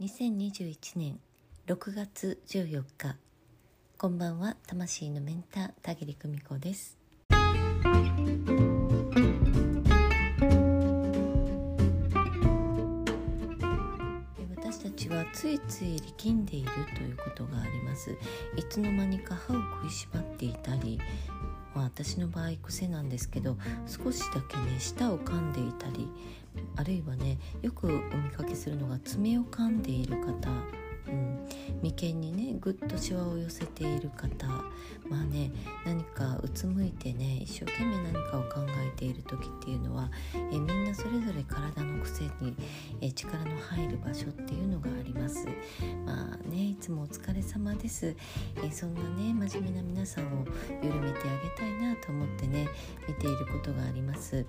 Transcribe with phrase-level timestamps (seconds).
[0.00, 1.20] 2021年
[1.66, 3.16] 6月14日。
[3.98, 6.96] こんばんは魂のメンター田切久美子です。
[14.56, 18.12] 私たちはついつい力んでいるということがあります。
[18.56, 20.98] いつの間にか歯を食いしばっていたり、
[21.74, 23.56] 私の場合癖なんですけど
[23.86, 26.08] 少しだけね舌を噛んでいたり
[26.76, 30.50] あるいはねよくお見かけするのが爪を噛んでいる方。
[31.10, 31.48] うん、
[31.82, 34.46] 眉間にねぐっとしわを寄せている方
[35.08, 35.50] まあね
[35.84, 42.54] 何かうつむいてね一生懸命何かを考えている時っていうのはえみんなそれぞれ体の癖に
[43.00, 45.46] え力の入る場所っていうのがあります。
[46.06, 48.14] まあねいつもお疲れ様です。
[48.62, 50.44] えそんなね真面目な皆さんを
[50.82, 52.68] 緩めてあげたいなと思ってね
[53.08, 54.46] 見ていることがあります。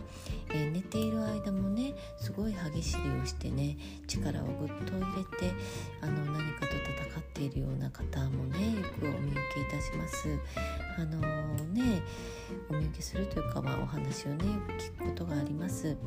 [0.54, 5.54] え寝ている間もねすごい歯ぎしりをしてね力をぐっと入れて
[6.02, 6.06] あ
[9.82, 10.40] します。
[10.98, 12.04] あのー、ね
[12.70, 14.46] お見受けするというか、ま、お話をね
[14.78, 15.98] 聞くことがあります。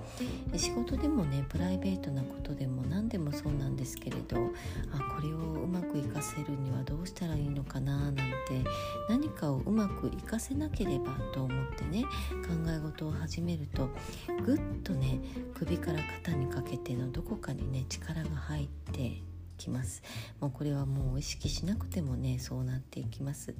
[0.56, 4.36] 仕事でもねプライベートなことでも何でもそうなんですけれど
[4.92, 8.22] あこれをうまく活かせるにはどうしたらいいのかななんて
[9.08, 12.08] 何かをうまく活かせなければと思ってね考
[12.68, 13.88] え事を始めると
[14.44, 15.20] ぐっとね
[15.54, 19.22] 首から肩にかけてのどこかにね力が入って
[19.64, 20.02] きます。
[20.40, 23.54] もうこれはもう意識しなくてもねそうなっていきます。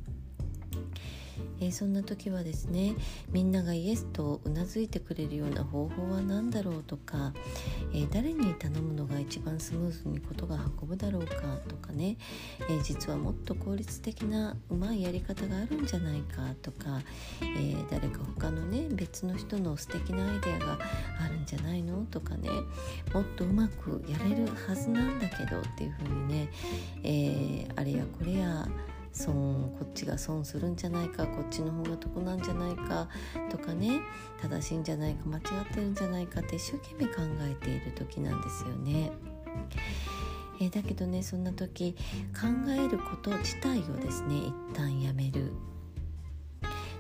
[1.65, 2.95] えー、そんな時はですね
[3.31, 7.33] みんながイエスとうなずいてくれるような方法は何だろうとか、
[7.93, 11.35] えー、誰に頼むのが一番スムーズにことが運ぶだろうか
[11.69, 12.19] とかね、
[12.69, 17.01] え、実はもっと効率的なうまいやり方があるんじゃないかとか、
[17.41, 20.79] え誰か他のね別の人の素敵なアイデアが
[21.25, 22.51] あるんじゃないのとかね
[23.13, 26.49] もっとうまくやれるはずなんだけどっていうふうにね、
[27.03, 28.67] えあれやこれや
[29.15, 33.09] 損こっちが損するんじゃないかこっちの方が得なんじゃないか
[33.49, 34.01] とかね
[34.43, 39.13] 正しいんじゃないか間違ってるんじゃないかって一生懸命考えている時なんですよね。
[40.61, 41.95] えー、だけどねそんな時
[42.33, 45.53] 考えること自体をですね一旦やめる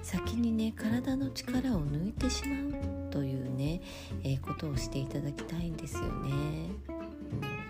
[0.02, 3.80] 先にね体の力を抜いてしまうというね、
[4.22, 6.30] えー、ことをしていただきたいんですよね。
[6.88, 7.64] うん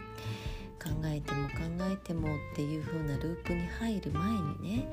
[0.82, 1.54] 考えても考
[1.90, 4.92] えてもっていう風なループに入る前にね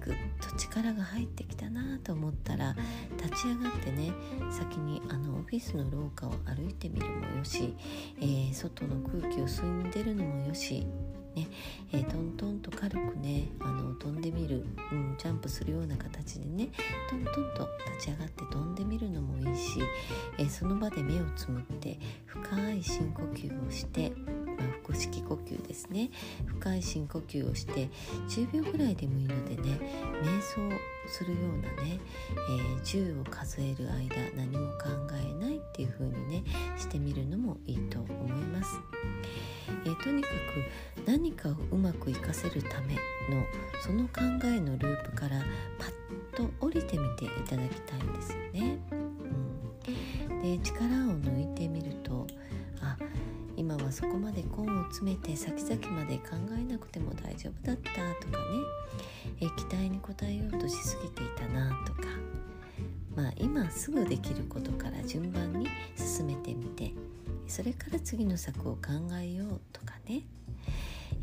[0.00, 2.76] ぐっと力が入ってきたなと思ったら
[3.16, 4.12] 立ち上がってね
[4.50, 7.74] 先にあのオフィスの廊下を歩いてみるもよし、
[8.20, 10.86] えー、外の空気を吸いに出るのもよし
[11.34, 11.48] ね
[11.92, 16.68] えー、トントンと軽くねあの飛んでみる、うん、ジャンプするような形でね
[17.10, 19.80] トントンと立ち上がって飛んでみるのもいいし、
[20.38, 24.12] えー、その場で目をつむって深い深呼吸をして
[24.84, 26.10] 腹式呼吸ですね
[26.46, 27.88] 深い深呼吸をして
[28.28, 29.78] 10秒ぐらいでもいいのでね
[30.22, 30.60] 瞑想
[31.06, 31.98] するようなね、
[32.48, 36.44] えー、10を数える間何も考えないっていう風にね
[36.78, 38.80] してみるのもいいと思います。
[39.84, 43.44] えー、とにかく何かをうまく活かせるための
[43.82, 45.42] その考えのループから
[45.78, 48.78] パッと降りてみていただきたいんですよね。
[50.30, 52.26] うん、で力を抜いてみると
[52.84, 52.96] あ
[53.56, 57.90] 今はそこまで根を詰めて先々まで考えなくても大丈夫だった
[58.24, 58.58] とかね、
[59.40, 62.02] え期待に応えようとしすぎていたなとか。
[63.14, 66.92] まあ今すぐできることから順番に進めてみて。
[67.46, 68.80] それから次の策を考
[69.20, 70.22] えようとかね、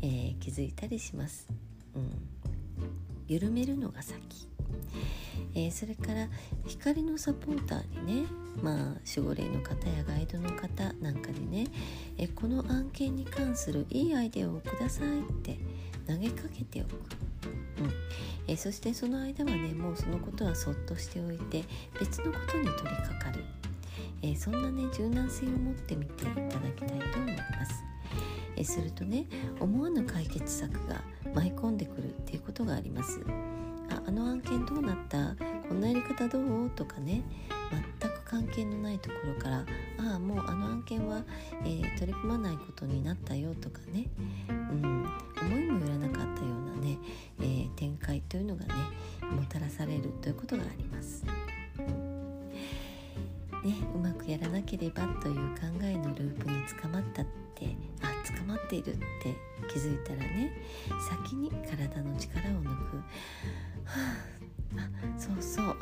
[0.00, 1.48] えー、気づいたりします。
[1.94, 2.10] うん、
[3.26, 4.48] 緩めるのが先。
[5.54, 6.28] えー、それから
[6.66, 8.26] 光のサポーターにね
[8.62, 8.76] まあ
[9.16, 11.66] 守護霊の方やガイドの方なんかにね、
[12.16, 15.58] えー、この案件に関するいいアイデアをくださいって
[16.06, 16.92] 投げかけておく。
[17.78, 17.92] うん
[18.46, 21.64] えー、そしてその間はねもうそのことはそっとしておいて
[21.98, 23.44] 別のことに取り掛かる、
[24.22, 27.84] え、そんなね柔軟性を持ってみていただきたいと思います。
[28.56, 29.26] えするとね
[29.60, 31.02] 思わぬ解決策が
[31.34, 33.20] 舞い込んでくるっていうことがあります。
[33.92, 35.34] ああの案件どうなった？
[35.68, 36.70] こんなやり方どう？
[36.70, 37.22] とかね
[38.00, 39.64] 全く関係のないところから
[39.98, 41.22] ああもうあの案件は、
[41.64, 44.08] えー、取り組まないことになったよとかね、
[44.48, 45.06] うん、
[45.40, 46.98] 思いもよらなかったようなね、
[47.40, 48.74] えー、展開というのがね
[49.30, 51.24] もたらされるということがあります。
[53.64, 59.36] ね、うまくやらなければという考えのループに捕まったってあ捕まっているって
[59.72, 60.52] 気づいたらね
[61.08, 63.00] 先に体の力を抜く、
[65.18, 65.76] そうそう。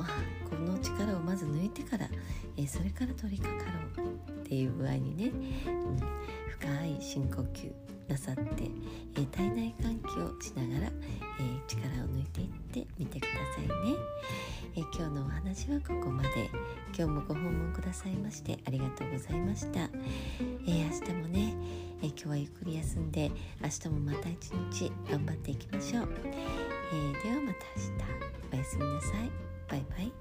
[0.49, 2.09] この力をまず抜いてから、
[2.57, 5.33] えそれから取り掛かろうっていう具合にね、
[5.67, 5.97] うん、
[6.59, 7.73] 深い深呼吸
[8.09, 8.65] なさって、
[9.15, 10.93] えー、体内換気をしながら、
[11.39, 13.97] えー、力を抜いていってみてくださいね、
[14.77, 16.51] え今日のお話はここまで。
[16.97, 19.89] 今日もご訪問くださいましてありがとうございました、え
[20.67, 21.55] 明日もね、
[22.03, 23.31] え今日はゆっくり休んで
[23.63, 26.09] 明日もまた一日頑張っていきましょう、
[26.93, 27.91] えではまた明日。
[28.53, 29.31] おやすみなさい。
[29.69, 30.13] バイバイ。